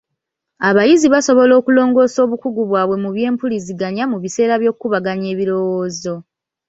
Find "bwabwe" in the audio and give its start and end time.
2.69-2.95